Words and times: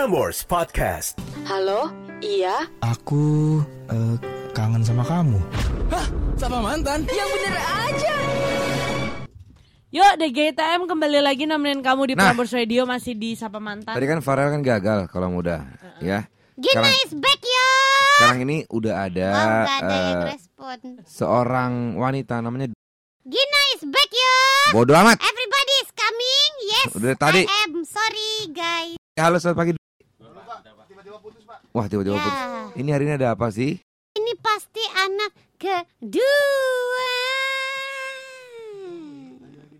Prambors 0.00 0.48
Podcast. 0.48 1.20
Halo, 1.44 1.92
iya, 2.24 2.64
Aku 2.80 3.60
eh, 3.92 4.16
kangen 4.56 4.80
sama 4.80 5.04
kamu. 5.04 5.36
Sama 6.40 6.64
mantan? 6.64 7.04
yang 7.04 7.28
bener 7.28 7.52
aja. 7.60 8.14
Yuk 9.92 10.12
DGTM 10.16 10.88
kembali 10.88 11.20
lagi 11.20 11.44
nemenin 11.44 11.84
kamu 11.84 12.08
di 12.08 12.14
Nah. 12.16 12.32
Prambors 12.32 12.48
Radio 12.56 12.88
masih 12.88 13.12
di 13.12 13.36
Sapa 13.36 13.60
Mantan. 13.60 13.92
Tadi 13.92 14.08
kan 14.08 14.24
Farel 14.24 14.48
kan 14.48 14.64
gagal 14.64 15.04
kalau 15.12 15.36
muda, 15.36 15.68
ya. 16.00 16.24
Gina 16.56 16.80
Sekarang, 16.80 16.96
is 17.04 17.12
back 17.20 17.40
yo. 17.44 17.68
sekarang 18.16 18.40
ini 18.48 18.56
udah 18.72 19.04
ada 19.04 19.28
gak 19.36 19.78
ada 19.84 19.96
eh, 20.00 20.14
respon. 20.32 20.78
seorang 21.04 21.72
wanita 22.00 22.40
namanya 22.40 22.72
Gina 23.28 23.60
is 23.76 23.84
back 23.84 24.08
yo. 24.08 24.36
Bodo 24.80 24.96
amat. 24.96 25.20
Everybody 25.20 25.74
is 25.84 25.90
coming. 25.92 26.50
Yes. 26.64 26.88
Udah 26.96 27.12
tadi. 27.20 27.44
I 27.44 27.68
am 27.68 27.84
sorry 27.84 28.48
guys. 28.48 28.96
Halo 29.20 29.36
selamat 29.36 29.60
pagi. 29.60 29.80
Wah 31.70 31.86
tiba-tiba 31.86 32.14
Ya. 32.14 32.20
putus. 32.20 32.42
Ini 32.76 32.88
hari 32.90 33.04
ini 33.04 33.14
ada 33.14 33.28
apa 33.30 33.46
sih? 33.48 33.78
Ini 34.12 34.32
pasti 34.36 34.82
anak 34.92 35.32
kedua. 35.56 37.10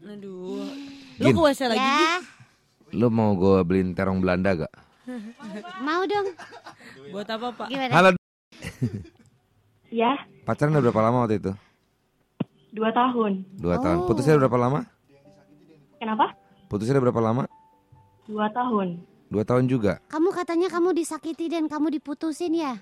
Aduh. 0.08 0.70
Lu 1.16 1.24
Gin. 1.24 1.34
ke 1.34 1.40
WC 1.40 1.60
lagi? 1.66 1.78
Ya, 1.80 2.18
Lu 2.90 3.06
mau 3.08 3.34
gue 3.34 3.62
beliin 3.62 3.92
terong 3.92 4.18
Belanda 4.18 4.54
gak? 4.56 4.72
mau 5.80 6.02
dong. 6.04 6.26
Buat 7.10 7.26
apa, 7.28 7.46
Pak? 7.52 7.66
Gimana? 7.68 7.92
Halo. 7.92 8.08
Ya, 9.90 10.14
Pacaran 10.44 10.70
udah 10.72 10.82
berapa 10.84 11.00
lama 11.00 11.18
waktu 11.20 11.38
itu? 11.38 11.52
dua 12.70 12.90
tahun. 12.90 13.42
Dua 13.56 13.74
Oh. 13.74 13.82
tahun. 13.82 13.98
Putusnya 14.06 14.34
udah 14.36 14.46
berapa 14.46 14.58
lama? 14.60 14.80
Kenapa? 15.98 16.26
Putusnya 16.66 16.94
udah 16.94 17.04
berapa 17.04 17.18
lama? 17.20 17.42
Dua 18.24 18.46
tahun. 18.48 19.02
Dua 19.30 19.46
tahun 19.46 19.70
juga. 19.70 20.02
Kamu 20.10 20.34
katanya 20.34 20.66
kamu 20.66 20.90
disakiti 20.90 21.46
dan 21.46 21.70
kamu 21.70 21.94
diputusin 22.02 22.50
ya? 22.50 22.74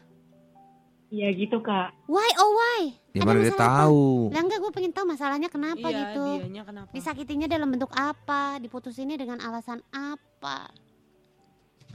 Iya 1.13 1.29
gitu 1.37 1.61
kak. 1.61 1.93
Why 2.09 2.31
oh 2.41 2.53
why? 2.57 2.81
Gimana 3.13 3.41
dia 3.45 3.53
apa? 3.53 3.65
tahu? 3.85 4.33
Lah 4.33 4.41
enggak 4.45 4.61
gue 4.65 4.73
pengen 4.73 4.93
tahu 4.97 5.05
masalahnya 5.09 5.49
kenapa 5.53 5.89
iya, 5.89 6.13
gitu. 6.13 6.25
dianya 6.41 6.65
kenapa? 6.65 6.91
Disakitinya 6.93 7.49
dalam 7.49 7.69
bentuk 7.69 7.93
apa? 7.93 8.57
Diputusinnya 8.61 9.21
dengan 9.21 9.41
alasan 9.45 9.85
apa? 9.93 10.73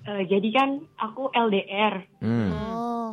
Eh, 0.06 0.24
jadi 0.30 0.50
kan 0.54 0.70
aku 1.02 1.34
LDR 1.34 2.06
Hmm. 2.22 2.50
Oh, 2.54 3.10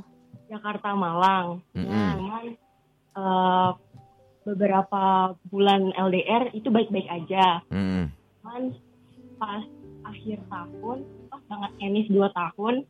Jakarta 0.49 0.93
Malang. 0.93 1.65
Mm-mm. 1.73 1.89
ya. 1.89 2.17
Cuman 2.17 2.45
eh, 3.17 3.71
beberapa 4.45 5.03
bulan 5.49 5.93
LDR 5.97 6.53
itu 6.53 6.69
baik-baik 6.73 7.09
aja. 7.09 7.65
Cuman 7.65 8.73
pas 9.37 9.65
akhir 10.09 10.41
tahun, 10.49 10.99
pas 11.51 11.59
banget 11.59 11.71
Enis 11.83 12.07
dua 12.07 12.31
tahun, 12.31 12.87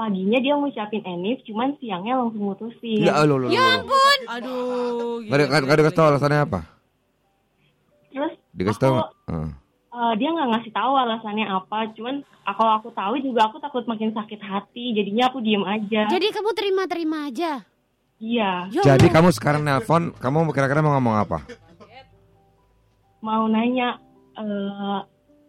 paginya 0.00 0.40
dia 0.40 0.56
ngucapin 0.56 1.04
Enis, 1.04 1.44
cuman 1.44 1.76
siangnya 1.76 2.16
langsung 2.16 2.40
mutusin. 2.48 3.04
Ya 3.04 3.20
Allah. 3.20 3.52
Ya 3.52 3.84
ampun. 3.84 4.18
Aduh. 4.32 5.20
Gak 5.28 5.52
ada 5.60 5.82
gak 5.84 5.92
tahu 5.92 6.06
alasannya 6.08 6.40
apa? 6.48 6.60
Terus 8.08 8.32
Dikasih 8.56 8.80
tahu 8.80 8.96
eh, 9.28 10.12
dia 10.16 10.28
nggak 10.32 10.48
ngasih 10.56 10.72
tahu 10.72 10.92
alasannya 10.96 11.46
apa. 11.52 11.92
Cuman 11.92 12.24
kalau 12.48 12.72
aku 12.80 12.88
tahu 12.96 13.20
juga 13.20 13.52
aku 13.52 13.60
takut 13.60 13.84
makin 13.84 14.16
sakit 14.16 14.40
hati. 14.40 14.96
Jadinya 14.96 15.28
aku 15.28 15.44
diem 15.44 15.62
aja. 15.68 16.08
Jadi 16.08 16.32
kamu 16.32 16.50
terima-terima 16.56 17.28
aja. 17.28 17.52
Iya. 18.18 18.72
Ya 18.72 18.82
Jadi 18.82 19.12
kamu 19.12 19.30
sekarang 19.36 19.62
nelpon, 19.62 20.16
kamu 20.16 20.48
kira-kira 20.56 20.80
mau 20.80 20.96
ngomong 20.96 21.28
apa? 21.28 21.44
mau 23.18 23.50
nanya 23.50 23.98
eh, 24.38 25.00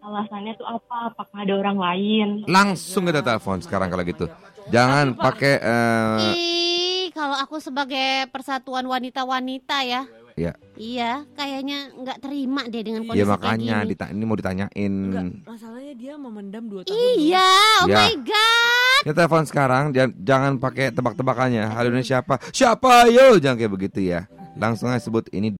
alasannya 0.01 0.53
tuh 0.55 0.65
apa? 0.65 1.11
Apakah 1.11 1.37
ada 1.39 1.53
orang 1.55 1.77
lain? 1.77 2.27
Langsung 2.45 3.03
kita 3.03 3.19
telepon 3.19 3.59
sekarang 3.59 3.87
kalau 3.87 4.03
gitu. 4.03 4.25
Jangan 4.69 5.13
pakai 5.13 5.53
eh, 5.57 6.19
Ih, 6.29 7.05
kalau 7.11 7.35
aku 7.35 7.57
sebagai 7.57 8.29
persatuan 8.29 8.85
wanita-wanita 8.85 9.77
ya. 9.83 10.03
ya, 10.33 10.55
Iya, 10.73 11.27
kayaknya 11.33 11.91
nggak 11.93 12.17
terima 12.21 12.63
deh 12.63 12.79
dengan 12.79 13.03
kondisi 13.03 13.19
ya 13.19 13.27
kayak 13.27 13.33
makanya 13.35 13.75
gini. 13.77 13.89
dita- 13.91 14.07
ini 14.09 14.23
mau 14.23 14.37
ditanyain. 14.37 14.93
Enggak, 15.03 15.25
masalahnya 15.43 15.93
dia 15.93 16.13
memendam 16.15 16.63
dua 16.63 16.81
tahun. 16.81 16.95
Iya, 16.95 17.49
oh 17.77 17.87
Ya. 17.89 17.97
my 17.99 18.13
god. 18.23 18.99
Kita 19.01 19.13
telepon 19.17 19.43
sekarang, 19.43 19.83
jangan, 19.91 20.11
jangan 20.17 20.51
pakai 20.55 20.85
tebak-tebakannya. 20.89 21.67
Halo 21.67 21.91
ini 21.91 22.07
siapa? 22.07 22.39
Siapa 22.49 23.11
yo? 23.11 23.35
Jangan 23.35 23.57
kayak 23.57 23.73
begitu 23.73 23.99
ya. 24.01 24.31
Langsung 24.55 24.87
aja 24.87 24.99
sebut 25.01 25.27
ini 25.29 25.59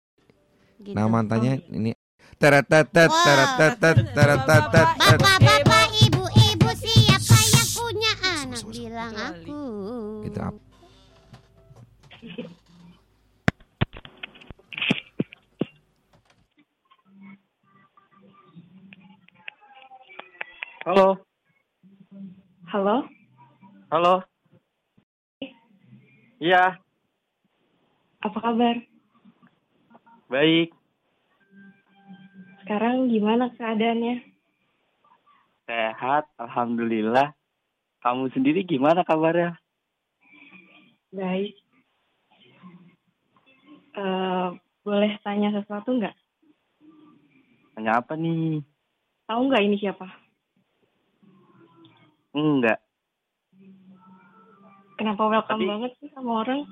Gitu. 0.80 0.96
nama 0.96 1.12
mantannya 1.14 1.60
ini 1.68 1.92
Bapak-bapak, 4.40 5.88
ibu-ibu, 6.00 6.70
siapa 6.72 7.36
yang 7.36 7.68
punya 7.76 8.14
anak? 8.24 8.64
Bilang 8.64 9.12
aku. 9.12 9.60
Itu 10.24 10.40
apa? 10.40 10.60
Halo, 20.86 21.20
Halo? 22.72 22.98
halo. 23.92 24.16
Iya, 26.40 26.80
Apa 28.24 28.38
kabar? 28.40 28.76
baik. 30.30 30.79
Sekarang 32.70 33.10
gimana 33.10 33.50
keadaannya? 33.58 34.22
Sehat, 35.66 36.30
alhamdulillah. 36.38 37.34
Kamu 37.98 38.30
sendiri 38.30 38.62
gimana 38.62 39.02
kabarnya? 39.02 39.58
Baik. 41.10 41.58
Eh, 43.98 44.48
boleh 44.86 45.18
tanya 45.26 45.50
sesuatu 45.50 45.98
nggak? 45.98 46.14
Tanya 47.74 48.06
apa 48.06 48.14
nih? 48.14 48.62
Tahu 49.26 49.50
nggak 49.50 49.66
ini 49.66 49.76
siapa? 49.82 50.06
Enggak. 52.38 52.78
Kenapa 54.94 55.26
welcome 55.26 55.58
Tapi- 55.58 55.72
banget 55.74 55.92
sih 55.98 56.10
sama 56.14 56.46
orang? 56.46 56.70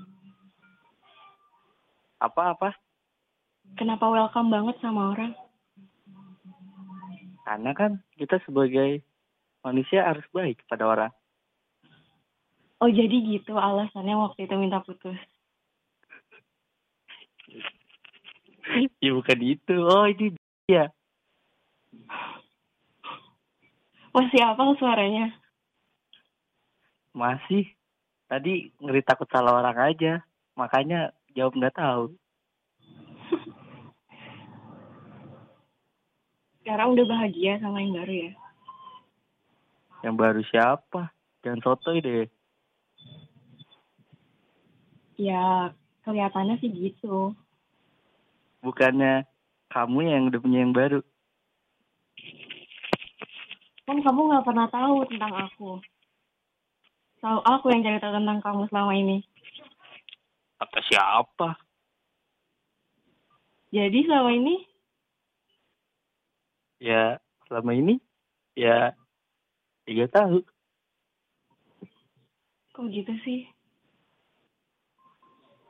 Apa-apa? 2.22 2.78
Kenapa 3.81 4.06
welcome 4.14 4.53
banget 4.53 4.78
sama 4.78 5.18
orang? 5.18 5.34
Karena 7.47 7.72
kan 7.72 8.03
kita 8.19 8.44
sebagai 8.44 9.00
manusia 9.63 10.03
harus 10.03 10.28
baik 10.35 10.68
kepada 10.68 10.84
orang. 10.84 11.12
Oh 12.84 12.91
jadi 12.91 13.24
gitu 13.24 13.56
alasannya 13.56 14.19
waktu 14.19 14.52
itu 14.52 14.56
minta 14.59 14.84
putus. 14.84 15.16
ya 19.03 19.12
bukan 19.16 19.40
itu. 19.40 19.80
Oh 19.80 20.03
ini 20.12 20.35
dia. 20.68 20.91
Masih 24.12 24.44
apa 24.44 24.68
suaranya? 24.75 25.31
Masih. 27.16 27.72
Tadi 28.28 28.75
ngeri 28.84 29.08
takut 29.08 29.31
salah 29.31 29.56
orang 29.64 29.96
aja. 29.96 30.19
Makanya 30.59 31.16
jawab 31.31 31.56
nggak 31.56 31.79
tahu. 31.79 32.12
Sekarang 36.67 37.00
udah 37.00 37.07
bahagia 37.07 37.63
sama 37.63 37.79
yang 37.79 37.95
baru 37.95 38.11
ya? 38.28 38.31
Yang 40.03 40.16
baru 40.19 40.41
siapa? 40.51 41.01
Jangan 41.39 41.63
sotoy 41.63 42.03
deh. 42.03 42.28
Ya 45.16 45.72
kelihatannya 46.03 46.59
sih 46.59 46.67
gitu. 46.67 47.31
Bukannya 48.59 49.23
kamu 49.72 50.11
yang 50.11 50.28
udah 50.28 50.39
punya 50.44 50.59
yang 50.59 50.75
baru. 50.75 51.00
Kan 53.88 54.03
kamu 54.03 54.19
nggak 54.28 54.44
pernah 54.44 54.67
tahu 54.67 55.07
tentang 55.07 55.34
aku. 55.47 55.79
Tahu 57.23 57.37
aku 57.47 57.72
yang 57.72 57.87
cari 57.87 58.03
tahu 58.03 58.11
tentang 58.11 58.43
kamu 58.43 58.67
selama 58.67 58.91
ini. 58.91 59.23
Kata 60.59 60.84
siapa? 60.84 61.55
Jadi 63.72 64.03
selama 64.03 64.35
ini 64.35 64.67
Ya 66.78 67.18
selama 67.50 67.74
ini 67.74 67.97
ya 68.53 68.94
tiga 69.88 70.06
tahun. 70.09 70.46
kok 72.78 72.85
gitu 72.94 73.09
sih? 73.26 73.50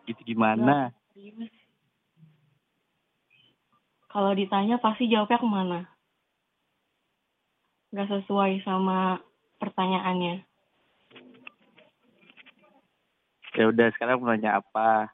Gitu 0.04 0.36
gimana? 0.36 0.92
Kalau 4.12 4.36
ditanya 4.36 4.76
pasti 4.76 5.08
jawabnya 5.08 5.40
ke 5.40 5.48
mana? 5.48 5.80
Gak 7.96 8.12
sesuai 8.12 8.60
sama 8.68 9.24
pertanyaannya. 9.64 10.44
Ya 13.56 13.64
udah 13.72 13.88
sekarang 13.96 14.20
mau 14.20 14.36
nanya 14.36 14.60
apa? 14.60 15.10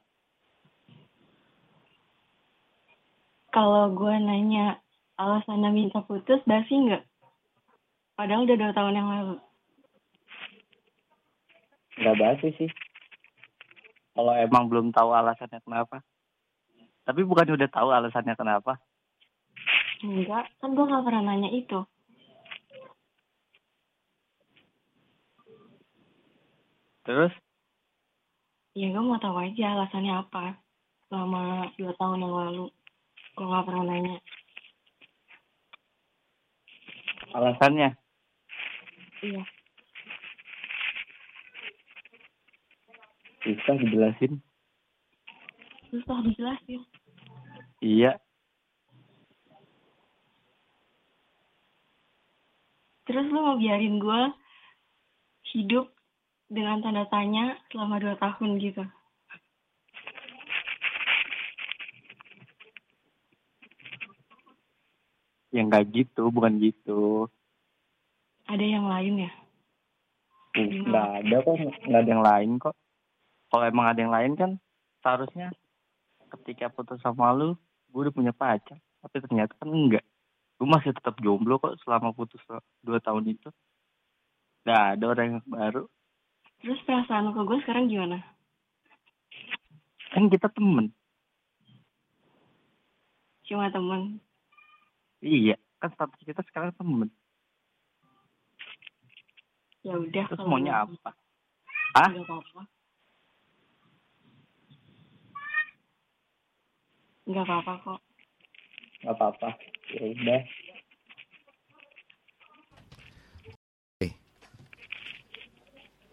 Kalau 3.53 3.93
gue 3.93 4.15
nanya 4.17 4.81
alasannya 5.17 5.69
minta 5.69 6.01
putus, 6.05 6.41
basi 6.45 6.73
nggak? 6.73 7.03
Padahal 8.13 8.45
udah 8.45 8.57
dua 8.57 8.71
tahun 8.73 8.97
yang 8.97 9.09
lalu. 9.09 9.35
nggak 11.93 12.17
basi 12.17 12.49
sih. 12.57 12.69
Kalau 14.13 14.33
emang 14.37 14.69
belum 14.69 14.93
tahu 14.93 15.09
alasannya 15.13 15.61
kenapa. 15.61 16.01
Tapi 17.03 17.21
bukan 17.25 17.53
udah 17.57 17.69
tahu 17.69 17.89
alasannya 17.89 18.33
kenapa. 18.37 18.77
Enggak, 20.03 20.51
kan 20.59 20.75
gue 20.75 20.83
gak 20.83 21.05
pernah 21.07 21.23
nanya 21.23 21.49
itu. 21.49 21.79
Terus 27.03 27.33
Ya 28.73 28.89
gue 28.89 29.03
mau 29.05 29.21
tahu 29.21 29.37
aja 29.37 29.77
alasannya 29.77 30.13
apa. 30.17 30.57
Selama 31.07 31.69
dua 31.77 31.93
tahun 31.97 32.25
yang 32.25 32.33
lalu. 32.33 32.65
Gue 33.37 33.45
gak 33.45 33.65
pernah 33.69 33.85
nanya. 33.85 34.17
Alasannya 37.33 37.97
Iya. 39.23 39.43
susah 43.43 43.75
dijelasin. 43.79 44.39
Susah 45.91 46.17
dijelasin. 46.27 46.81
Iya, 47.79 48.19
Terus 53.03 53.25
lu 53.29 53.39
mau 53.43 53.59
biarin 53.59 53.99
gue 53.99 54.21
hidup 55.53 55.91
dengan 56.47 56.79
tanda 56.79 57.03
tanya 57.11 57.59
selama 57.71 57.99
dua 57.99 58.15
tahun 58.15 58.57
gitu. 58.63 58.83
Ya 65.53 65.61
nggak 65.61 65.93
gitu, 65.93 66.33
bukan 66.33 66.57
gitu. 66.57 67.29
Ada 68.49 68.65
yang 68.65 68.89
lain 68.89 69.29
ya? 69.29 69.31
Nggak 70.57 71.09
ada 71.21 71.35
kok, 71.45 71.55
nggak 71.85 72.01
ada 72.01 72.09
yang 72.09 72.25
lain 72.25 72.51
kok. 72.57 72.75
Kalau 73.53 73.65
emang 73.69 73.85
ada 73.93 73.99
yang 74.01 74.09
lain 74.09 74.33
kan 74.33 74.51
seharusnya 75.05 75.53
ketika 76.33 76.73
putus 76.73 76.97
sama 77.05 77.29
lu, 77.37 77.53
gue 77.93 78.09
udah 78.09 78.13
punya 78.13 78.33
pacar. 78.33 78.81
Tapi 79.05 79.21
ternyata 79.21 79.53
kan 79.61 79.69
enggak. 79.69 80.05
Gue 80.57 80.65
masih 80.65 80.89
tetap 80.97 81.21
jomblo 81.21 81.61
kok 81.61 81.77
selama 81.85 82.09
putus 82.17 82.41
dua 82.81 82.97
tahun 82.97 83.37
itu. 83.37 83.53
Nggak 84.65 84.83
ada 84.97 85.05
orang 85.05 85.27
yang 85.37 85.45
baru. 85.45 85.83
Terus 86.65 86.79
perasaan 86.87 87.29
ke 87.29 87.41
gue 87.45 87.57
sekarang 87.61 87.85
gimana? 87.91 88.17
Kan 90.17 90.33
kita 90.33 90.49
temen. 90.49 90.89
Cuma 93.45 93.69
temen. 93.69 94.17
Iya, 95.23 95.55
kan 95.79 95.87
status 95.95 96.19
kita 96.27 96.43
sekarang 96.51 96.75
temen. 96.75 97.07
Ya 99.87 99.95
udah. 99.95 100.25
Terus 100.27 100.43
maunya 100.43 100.83
gitu. 100.83 100.99
apa? 100.99 101.11
Hah? 101.95 102.09
Nggak 102.11 102.27
apa-apa. 102.27 102.61
Nggak 107.23 107.45
apa-apa 107.47 107.73
kok. 107.79 107.99
Nggak 108.99 109.13
apa-apa. 109.15 109.49
Ya 109.95 110.03
udah. 110.11 110.41
Eh. 114.03 114.13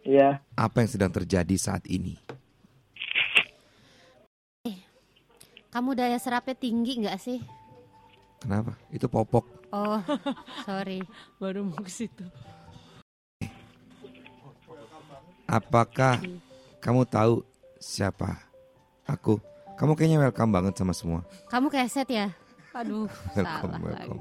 Iya. 0.07 0.29
Apa 0.55 0.87
yang 0.87 0.91
sedang 0.91 1.11
terjadi 1.11 1.57
saat 1.59 1.83
ini? 1.91 2.15
Kamu 5.71 5.95
daya 5.95 6.19
serapnya 6.19 6.59
tinggi 6.59 6.99
nggak 6.99 7.19
sih? 7.19 7.39
Kenapa? 8.40 8.72
Itu 8.88 9.06
popok. 9.06 9.44
Oh, 9.70 10.00
sorry. 10.64 11.04
Baru 11.40 11.69
mau 11.69 11.78
ke 11.78 11.92
situ. 11.92 12.25
Apakah 15.44 16.22
kamu 16.81 17.04
tahu 17.04 17.42
siapa 17.76 18.38
aku? 19.04 19.37
Kamu 19.76 19.96
kayaknya 19.96 20.25
welcome 20.25 20.52
banget 20.52 20.75
sama 20.76 20.92
semua. 20.92 21.20
Kamu 21.48 21.69
keset 21.69 22.08
ya? 22.08 22.28
Aduh, 22.70 23.10
Welcome, 23.37 23.72
salah 23.75 23.81
welcome. 23.82 24.20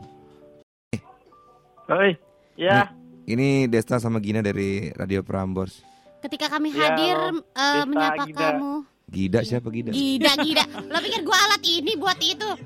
lagi. 1.85 2.17
Ya. 2.57 2.89
Ini 3.29 3.69
Desta 3.69 4.01
sama 4.01 4.17
Gina 4.17 4.41
dari 4.41 4.89
Radio 4.97 5.21
Prambors. 5.21 5.85
Ketika 6.19 6.49
kami 6.49 6.73
Ya, 6.73 6.91
hadir 6.91 7.15
lo, 7.15 7.29
eh, 7.29 7.39
Desta, 7.53 7.85
menyapa 7.85 8.23
Gida. 8.25 8.39
kamu. 8.57 8.73
Gida 9.09 9.39
siapa 9.41 9.67
Gida? 9.69 9.89
Gida, 9.93 10.31
gida. 10.37 10.63
Lo 10.85 10.97
pikir 10.99 11.21
gua 11.21 11.37
alat 11.39 11.61
ini 11.61 11.93
buat 11.93 12.17
itu? 12.19 12.49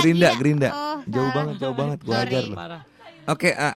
Gerinda, 0.00 0.26
gida. 0.26 0.38
Gerinda. 0.38 0.68
Oh, 0.70 0.98
Jauh 1.04 1.30
banget, 1.30 1.54
jauh 1.56 1.74
banget. 1.74 1.98
Gua 2.00 2.14
Sorry. 2.16 2.28
ajar 2.28 2.42
loh. 2.44 2.58
Oke, 3.26 3.50
ah, 3.52 3.74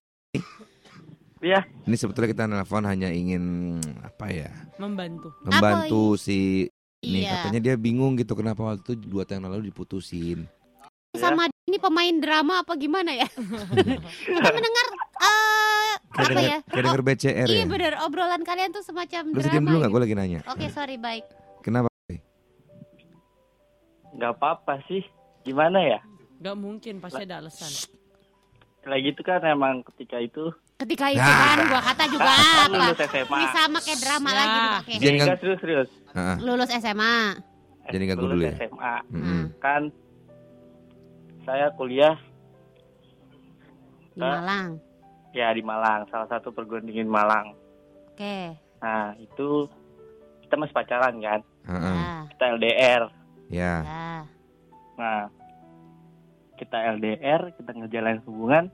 Iya. 1.39 1.61
ini 1.85 1.95
sebetulnya 1.95 2.29
kita 2.31 2.45
nelfon 2.47 2.83
hanya 2.83 3.09
ingin 3.09 3.45
apa 4.01 4.27
ya? 4.27 4.49
Membantu. 4.77 5.29
Membantu 5.41 6.17
si 6.17 6.67
ini 6.99 7.21
Iya. 7.23 7.37
katanya 7.39 7.61
dia 7.63 7.75
bingung 7.77 8.17
gitu 8.17 8.33
kenapa 8.33 8.65
waktu 8.65 8.81
itu 8.83 9.05
dua 9.05 9.23
tahun 9.23 9.45
lalu 9.47 9.69
diputusin. 9.69 10.49
Sama 11.13 11.47
ini 11.65 11.77
pemain 11.77 12.17
drama 12.17 12.65
apa 12.65 12.73
gimana 12.75 13.13
ya? 13.13 13.29
Kita 14.27 14.49
mendengar 14.51 14.87
eh 15.21 15.95
Kayak 16.11 16.17
apa 16.17 16.23
denger, 16.25 16.43
ya? 16.43 16.59
kayak 16.65 16.83
denger 16.83 17.03
BCR 17.03 17.47
Iya 17.47 17.57
ya. 17.57 17.67
bener 17.67 17.93
obrolan 18.01 18.43
kalian 18.43 18.71
tuh 18.71 18.81
semacam 18.81 19.23
Lu 19.27 19.35
drama. 19.35 19.45
sediam 19.45 19.63
dulu 19.63 19.77
nggak? 19.77 19.85
gitu. 19.85 19.95
Gue 19.95 20.03
lagi 20.03 20.15
nanya. 20.17 20.41
Oke 20.49 20.67
sorry 20.69 20.97
baik. 20.97 21.29
Kenapa? 21.61 21.93
Nggak 24.13 24.33
apa-apa 24.33 24.81
sih. 24.87 25.03
Gimana 25.43 25.77
ya? 25.79 25.99
Gak 26.37 26.57
mungkin, 26.57 26.95
pasti 26.99 27.23
ada 27.23 27.39
alasan. 27.39 27.73
Lagi 28.85 29.09
itu 29.09 29.23
kan 29.23 29.41
emang 29.43 29.81
ketika 29.87 30.19
itu 30.19 30.53
Ketika 30.75 31.07
itu 31.09 31.23
Nah. 31.23 31.39
kan 31.47 31.59
gua 31.65 31.81
kata 31.81 32.05
juga 32.07 32.27
Kan 32.27 32.43
apa? 32.67 32.67
lulus 32.69 32.99
SMA. 33.01 33.39
Ini 33.39 33.47
sama 33.49 33.79
kayak 33.79 34.01
drama 34.01 34.29
Ya. 34.29 34.37
lagi. 34.37 34.59
Jadi 34.59 34.91
nggak- 34.91 35.15
Enggak 35.15 35.39
serius-serius. 35.39 35.91
Heeh. 36.13 36.37
Lulus 36.43 36.71
SMA. 36.75 37.17
Jadi 37.87 38.03
nggak 38.03 38.17
gue 38.17 38.25
Lulus 38.25 38.35
dulu 38.35 38.45
ya? 38.45 38.55
SMA. 38.59 38.95
Mm-mm. 39.09 39.43
Kan 39.57 39.83
saya 41.41 41.67
kuliah 41.73 42.15
di 44.11 44.21
Hah? 44.21 44.35
Malang. 44.37 44.69
ya 45.33 45.51
di 45.51 45.63
Malang, 45.63 46.01
salah 46.09 46.29
satu 46.29 46.51
perguruan 46.51 46.83
tinggi 46.85 47.03
Malang. 47.03 47.55
Oke. 48.09 48.55
Nah, 48.79 49.15
itu 49.17 49.67
kita 50.41 50.55
masih 50.55 50.71
pacaran 50.73 51.15
kan? 51.19 51.41
Heeh. 51.65 51.95
Ya. 51.97 52.11
Kita 52.29 52.45
LDR. 52.53 53.03
Ya. 53.49 53.73
Ya. 53.81 54.07
Nah, 54.95 55.21
kita 56.55 56.77
LDR, 56.99 57.55
kita 57.59 57.71
ngejalanin 57.75 58.23
hubungan, 58.27 58.65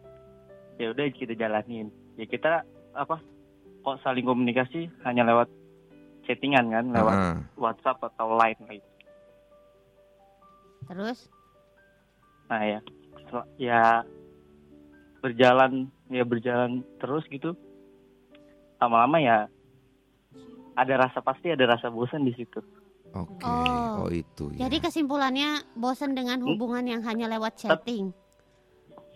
ya 0.76 0.92
udah 0.92 1.04
kita 1.12 1.32
jalanin. 1.36 1.88
Ya 2.16 2.24
kita 2.28 2.64
apa? 2.92 3.20
Kok 3.80 4.00
saling 4.04 4.28
komunikasi 4.28 4.92
hanya 5.08 5.24
lewat 5.24 5.48
chattingan 6.28 6.68
kan, 6.68 6.84
lewat 6.92 7.16
Heeh. 7.16 7.36
WhatsApp 7.56 8.04
atau 8.04 8.36
Line 8.36 8.60
gitu. 8.68 8.90
Terus? 10.90 11.18
Nah 12.50 12.62
ya, 12.66 12.80
ya 13.56 13.82
berjalan 15.22 15.88
ya 16.10 16.24
berjalan 16.26 16.82
terus 16.98 17.24
gitu. 17.30 17.54
Lama-lama 18.80 19.20
ya 19.20 19.36
ada 20.74 20.94
rasa 20.96 21.20
pasti 21.20 21.52
ada 21.52 21.64
rasa 21.68 21.92
bosan 21.92 22.24
di 22.24 22.32
situ. 22.34 22.60
Oke. 23.10 23.42
Oh. 23.42 24.06
Oh 24.06 24.08
itu 24.08 24.54
ya. 24.54 24.66
Jadi 24.66 24.76
kesimpulannya 24.80 25.66
bosan 25.74 26.14
dengan 26.14 26.38
hubungan 26.40 26.82
yang 26.82 27.02
hanya 27.02 27.26
lewat 27.26 27.58
chatting. 27.58 28.14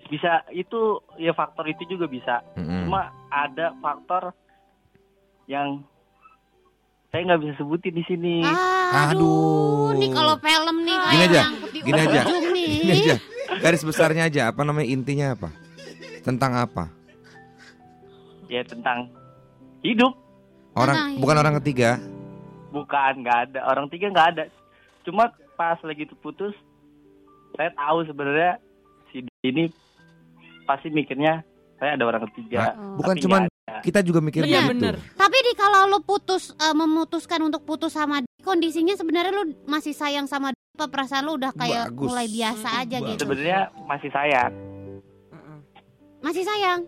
Bisa 0.05 0.45
itu 0.51 0.99
ya 1.17 1.33
faktor 1.33 1.65
itu 1.65 1.87
juga 1.89 2.05
bisa. 2.05 2.43
Mm-mm. 2.55 2.85
Cuma 2.85 3.09
ada 3.29 3.73
faktor 3.79 4.35
yang 5.47 5.81
saya 7.09 7.23
nggak 7.25 7.41
bisa 7.41 7.55
sebutin 7.57 7.95
di 7.95 8.05
sini. 8.05 8.37
Aduh, 8.43 9.95
Aduh. 9.95 9.97
nih 9.97 10.11
kalau 10.11 10.35
film 10.37 10.77
nih 10.83 10.97
Gini 10.99 11.25
aja, 11.25 11.43
gini 11.73 12.01
aja. 12.01 12.21
ujung 12.27 12.47
nih. 12.51 12.67
Ini 12.83 12.93
aja. 12.93 13.17
Garis 13.63 13.83
besarnya 13.83 14.27
aja. 14.27 14.51
Apa 14.51 14.67
namanya 14.67 14.91
intinya 14.91 15.27
apa? 15.33 15.49
Tentang 16.21 16.53
apa? 16.59 16.91
Ya 18.51 18.67
tentang 18.67 19.09
hidup. 19.81 20.13
Orang 20.75 20.95
Tentang 20.99 21.11
bukan 21.23 21.33
hidup. 21.33 21.43
orang 21.47 21.55
ketiga. 21.63 21.91
Bukan, 22.75 23.13
nggak 23.23 23.39
ada. 23.51 23.61
Orang 23.71 23.87
tiga 23.87 24.11
nggak 24.11 24.29
ada. 24.35 24.45
Cuma 25.07 25.31
pas 25.55 25.79
lagi 25.87 26.03
itu 26.03 26.19
putus, 26.19 26.51
saya 27.55 27.71
tahu 27.79 28.03
sebenarnya 28.03 28.59
si 29.15 29.23
ini 29.47 29.71
pasti 30.67 30.91
mikirnya 30.91 31.47
saya 31.79 31.95
ada 31.95 32.05
orang 32.05 32.27
ketiga. 32.33 32.75
Oh. 32.75 32.99
Bukan 32.99 33.15
cuman 33.23 33.47
ada. 33.47 33.79
kita 33.87 34.03
juga 34.03 34.19
mikir 34.19 34.43
Iya, 34.43 34.67
gitu. 34.67 34.71
bener. 34.75 34.95
Tapi 35.15 35.37
di 35.39 35.53
kalau 35.55 35.87
lu 35.87 36.03
putus 36.03 36.51
eh, 36.51 36.75
memutuskan 36.75 37.39
untuk 37.47 37.63
putus 37.63 37.95
sama 37.95 38.27
kondisinya 38.43 38.99
sebenarnya 38.99 39.31
lu 39.31 39.45
masih 39.65 39.95
sayang 39.95 40.27
sama 40.27 40.51
dia 40.51 40.63
apa 40.75 40.91
perasaan 40.91 41.23
lu 41.31 41.39
udah 41.39 41.55
kayak 41.55 41.95
Bagus. 41.95 42.07
mulai 42.11 42.27
biasa 42.27 42.69
aja 42.83 42.97
Bagus. 42.99 43.09
gitu. 43.15 43.23
Sebenarnya 43.23 43.61
masih 43.87 44.11
sayang. 44.11 44.53
Masih 46.19 46.43
sayang. 46.43 46.81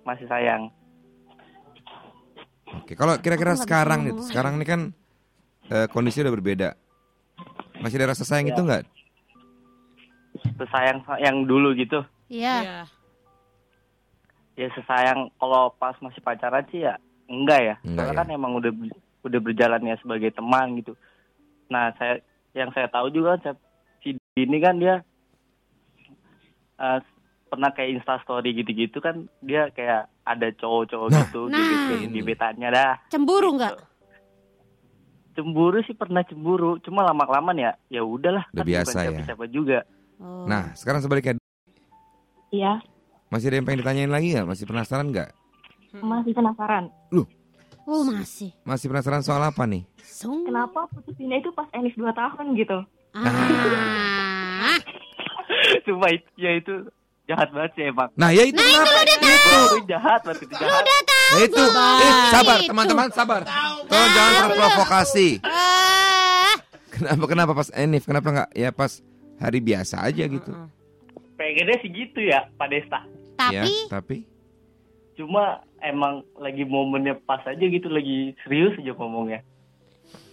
masih 0.00 0.26
sayang. 0.26 0.62
Oke, 2.70 2.94
kalau 2.96 3.14
kira-kira 3.20 3.52
sekarang 3.54 4.08
nih, 4.08 4.14
sekarang 4.24 4.56
ini 4.58 4.64
kan 4.66 4.80
eh, 5.70 5.86
kondisi 5.86 6.20
udah 6.20 6.30
berbeda. 6.30 6.68
Masih 7.78 7.96
ada 7.96 8.12
rasa 8.12 8.22
sayang 8.22 8.46
Ya. 8.46 8.52
itu 8.52 8.62
enggak? 8.62 8.84
Sayang 10.60 10.98
yang 11.18 11.36
dulu 11.44 11.72
gitu. 11.72 12.04
Iya. 12.28 12.56
Iya. 12.60 12.80
ya 14.56 14.68
sesayang 14.70 15.32
kalau 15.34 15.72
pas 15.72 15.96
masih 15.98 16.20
pacaran 16.20 16.60
sih 16.68 16.84
ya 16.84 17.00
enggak 17.26 17.60
ya. 17.60 17.74
Enggak 17.80 18.04
Soalnya 18.04 18.12
ya. 18.12 18.20
kan 18.20 18.28
emang 18.30 18.52
udah 18.54 18.72
udah 19.22 19.40
berjalannya 19.40 19.96
sebagai 19.96 20.30
teman 20.30 20.76
gitu. 20.76 20.92
Nah, 21.66 21.96
saya 21.96 22.20
yang 22.52 22.68
saya 22.70 22.84
tahu 22.86 23.08
juga 23.08 23.40
saya, 23.40 23.56
si 23.98 24.12
ini 24.36 24.58
kan 24.58 24.76
dia 24.76 25.00
eh, 26.76 26.98
pernah 27.46 27.70
kayak 27.70 27.90
Insta 27.96 28.20
story 28.20 28.52
gitu-gitu 28.54 29.00
kan 29.00 29.24
dia 29.40 29.68
kayak 29.70 30.06
ada 30.22 30.52
cowok-cowok 30.52 31.08
Nah. 31.08 31.18
gitu 31.22 31.40
Nah. 31.46 31.56
di 31.56 32.06
gebetannya 32.12 32.68
dah. 32.68 32.92
Cemburu 33.08 33.56
nggak? 33.56 33.74
Cemburu 35.40 35.80
sih 35.88 35.96
pernah 35.96 36.20
cemburu, 36.28 36.76
cuma 36.84 37.00
lama-kelamaan 37.00 37.56
ya 37.56 37.72
ya 37.88 38.04
udahlah 38.04 38.44
Udah 38.52 38.60
kan 38.60 38.68
biasa 38.68 38.92
ya. 38.92 39.08
siapa-siapa 39.08 39.44
juga. 39.48 39.88
Oh. 40.20 40.44
Nah, 40.44 40.76
sekarang 40.76 41.00
sebaliknya 41.00 41.40
Iya, 42.52 42.84
masih 43.32 43.48
ada 43.48 43.56
yang 43.56 43.64
pengen 43.64 43.80
ditanyain 43.80 44.12
lagi 44.12 44.36
nggak? 44.36 44.44
Masih 44.44 44.68
penasaran 44.68 45.08
nggak? 45.08 45.32
masih 46.04 46.36
penasaran. 46.36 46.92
Oh 47.90 48.06
masih. 48.06 48.54
Masih 48.62 48.86
penasaran 48.86 49.18
soal 49.24 49.42
apa 49.42 49.66
nih? 49.66 49.82
Sung. 50.04 50.46
Kenapa 50.46 50.86
putusinnya 50.94 51.42
itu 51.42 51.50
pas 51.50 51.66
Enis 51.74 51.90
2 51.98 52.06
tahun 52.14 52.54
gitu? 52.54 52.78
Ah. 53.18 54.78
Cuma 55.88 56.06
itu, 56.14 56.28
ya 56.38 56.54
itu 56.54 56.86
jahat 57.26 57.50
banget 57.50 57.70
sih 57.74 57.84
emang. 57.90 58.10
Nah, 58.14 58.30
ya 58.30 58.46
itu 58.46 58.58
kenapa? 58.58 59.02
Itu. 59.02 59.58
Itu 59.58 59.78
jahat 59.90 60.20
banget 60.22 60.46
itu 60.46 60.54
jahat. 60.54 60.84
Nah, 61.30 61.40
itu. 61.40 61.62
Eh, 61.62 62.12
sabar, 62.30 62.58
teman-teman, 62.60 63.08
sabar. 63.10 63.40
Tolong 63.86 64.10
jangan 64.10 64.32
terprovokasi. 64.46 65.28
Ah. 65.42 66.54
Kenapa 66.90 67.24
kenapa 67.24 67.52
pas 67.54 67.68
Enif? 67.72 68.04
Kenapa 68.04 68.28
nggak 68.28 68.50
ya 68.52 68.70
pas 68.70 68.98
hari 69.36 69.58
biasa 69.58 70.02
aja 70.02 70.20
gitu? 70.22 70.50
Pengennya 71.34 71.76
sih 71.80 71.88
gitu 71.88 72.20
ya, 72.20 72.44
Pak 72.52 72.68
Desta. 72.68 73.00
Ya, 73.48 73.64
Tapi 73.64 73.72
tapi 73.88 74.16
Cuma 75.16 75.60
emang 75.80 76.20
lagi 76.34 76.60
momennya 76.62 77.16
pas 77.18 77.40
aja 77.42 77.60
gitu, 77.60 77.88
lagi 77.88 78.32
serius 78.40 78.76
aja 78.76 78.92
ngomongnya. 78.92 79.40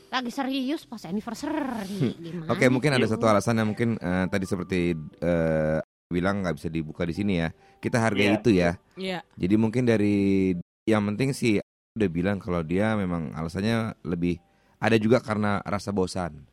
lagi 0.08 0.32
serius 0.32 0.84
pas 0.84 1.04
anniversary 1.04 2.16
gimana? 2.18 2.48
Oke, 2.48 2.68
mungkin 2.68 2.96
ada 2.96 3.04
satu 3.04 3.28
alasan 3.28 3.60
yang 3.60 3.68
mungkin 3.68 3.96
eh, 3.96 4.26
tadi 4.26 4.44
seperti 4.44 4.96
eh, 5.20 5.80
bilang 6.08 6.40
nggak 6.40 6.56
bisa 6.56 6.68
dibuka 6.68 7.04
di 7.04 7.12
sini 7.12 7.34
ya. 7.38 7.52
Kita 7.78 8.00
hargai 8.00 8.24
Iya. 8.26 8.38
itu 8.38 8.50
ya. 8.50 8.72
Iya. 8.96 9.20
Jadi 9.36 9.56
mungkin 9.56 9.84
dari 9.84 10.56
yang 10.88 11.04
penting 11.06 11.36
sih 11.36 11.60
udah 11.94 12.08
bilang 12.08 12.38
kalau 12.38 12.64
dia 12.64 12.96
memang 12.96 13.36
alasannya 13.36 13.92
lebih 14.02 14.40
ada 14.78 14.96
juga 14.96 15.20
karena 15.20 15.60
rasa 15.62 15.92
bosan. 15.92 16.48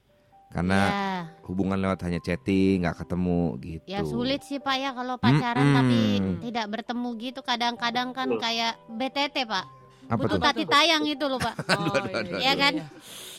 Karena 0.50 0.81
Ya, 0.87 1.07
hubungan 1.43 1.75
lewat 1.75 1.99
hanya 2.05 2.19
chatting, 2.21 2.79
nggak 2.81 2.95
ketemu 2.97 3.43
gitu. 3.59 3.87
ya 3.87 4.03
sulit 4.03 4.38
sih 4.41 4.59
Pak 4.59 4.76
ya 4.76 4.91
kalau 4.91 5.19
pacaran 5.19 5.67
Mm-mm. 5.67 5.76
tapi 5.76 5.99
tidak 6.41 6.67
bertemu 6.69 7.09
gitu 7.19 7.41
kadang-kadang 7.43 8.11
kan 8.11 8.29
kayak 8.37 8.79
BTT 8.88 9.37
Pak. 9.45 9.64
Apa 10.07 10.21
Butuh 10.21 10.37
tuh? 10.37 10.45
tati 10.45 10.62
tayang 10.64 11.03
itu 11.05 11.25
loh 11.25 11.38
Pak. 11.38 11.55
Oh, 11.64 11.97
iya, 11.99 12.21
iya, 12.23 12.38
Iya 12.38 12.53
kan? 12.55 12.73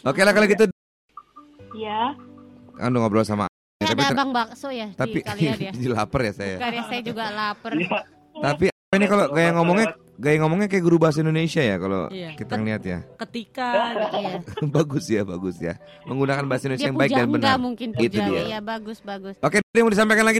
Oke 0.04 0.22
lah 0.22 0.34
kalau 0.34 0.44
gitu 0.46 0.64
Iya, 1.74 2.16
kan 2.74 2.88
udah 2.90 3.02
ngobrol 3.02 3.24
sama 3.24 3.48
Kayak 3.76 3.90
tapi 3.92 4.02
ada 4.02 4.14
abang 4.14 4.32
bakso 4.32 4.68
ya 4.70 4.88
tapi 4.92 5.20
di 5.20 5.22
kalian 5.22 5.56
ya. 5.58 5.72
jadi 5.76 5.88
lapar 5.94 6.20
ya 6.22 6.32
saya. 6.32 6.56
Karya 6.58 6.84
saya 6.86 7.02
juga 7.02 7.24
lapar. 7.30 7.72
Iya. 7.74 8.00
Tapi 8.38 8.66
apa 8.68 8.94
ini 8.94 9.06
kalau 9.06 9.26
gaya 9.30 9.50
ngomongnya 9.52 9.88
gaya 10.16 10.40
ngomongnya 10.40 10.66
kayak 10.66 10.82
guru 10.82 10.98
bahasa 10.98 11.20
Indonesia 11.20 11.60
ya 11.60 11.76
kalau 11.76 12.08
Iya. 12.08 12.34
kita 12.34 12.54
ngeliat 12.56 12.82
ya. 12.82 13.00
Ketika 13.18 13.68
Iya. 14.12 14.36
bagus 14.76 15.06
ya, 15.06 15.22
bagus 15.22 15.56
ya. 15.58 15.76
Menggunakan 16.04 16.44
bahasa 16.46 16.66
Indonesia 16.66 16.82
Dia 16.82 16.90
yang 16.90 16.98
baik 16.98 17.12
dan 17.12 17.28
benar. 17.30 17.58
mungkin 17.58 17.88
Itu 17.94 18.16
dia. 18.18 18.42
Iya 18.46 18.60
bagus 18.60 19.00
bagus. 19.00 19.36
Oke, 19.40 19.58
ada 19.58 19.76
yang 19.76 19.86
mau 19.86 19.94
disampaikan 19.94 20.26
lagi? 20.26 20.40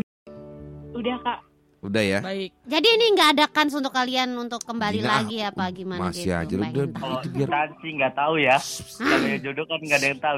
udah 0.92 1.18
kak. 1.20 1.40
Udah 1.82 2.02
ya. 2.02 2.20
baik. 2.20 2.50
Jadi 2.66 2.88
ini 2.90 3.06
nggak 3.14 3.30
ada 3.36 3.46
kans 3.46 3.70
untuk 3.72 3.92
kalian 3.92 4.34
untuk 4.34 4.58
kembali 4.60 5.00
Gila, 5.00 5.12
lagi 5.12 5.38
apa 5.40 5.70
gimana 5.70 6.10
masih 6.10 6.24
gitu? 6.26 6.34
aja 6.34 6.54
lu 6.56 6.64
pengen 6.64 6.74
udah. 6.82 6.98
Kalau 6.98 7.16
itu 7.16 7.28
biar 7.30 7.48
kan 7.48 7.70
sih 7.78 7.92
nggak 7.94 8.14
tahu 8.16 8.34
ya. 8.40 8.58
Kalau 8.98 9.28
yang 9.28 9.42
jodoh 9.44 9.66
kan 9.66 9.80
nggak 9.80 10.00
ada 10.00 10.08
yang 10.08 10.20
tahu. 10.20 10.38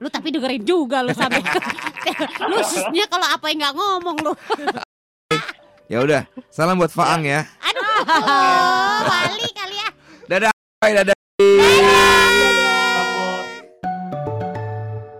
Lu 0.00 0.08
tapi 0.08 0.28
dengerin 0.28 0.64
juga 0.64 1.04
lu 1.04 1.12
sampai 1.12 1.38
lu 2.50 2.56
susnya 2.64 3.04
kalau 3.06 3.28
apa 3.28 3.46
yang 3.46 3.58
nggak 3.60 3.74
ngomong 3.76 4.16
lu. 4.18 4.32
ya 5.90 5.98
udah. 6.06 6.22
Salam 6.54 6.78
buat 6.78 6.94
Faang 6.94 7.26
ya. 7.26 7.42
Aduh, 7.66 8.06
wali 9.10 9.48
kali 9.50 9.76
ya. 9.76 9.88
Dadah. 10.30 10.54
Bye, 10.78 10.94
dadah. 10.94 11.16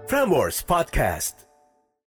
Frameworks 0.06 0.62
Podcast. 0.62 1.49